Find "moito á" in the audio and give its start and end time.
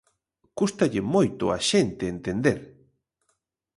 1.13-1.57